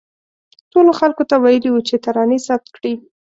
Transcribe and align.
ټولو 0.71 0.91
خلکو 0.99 1.23
ته 1.29 1.35
ویلي 1.43 1.69
وو 1.71 1.81
چې 1.87 1.95
ترانې 2.05 2.37
ثبت 2.47 2.67
کړي. 2.75 2.93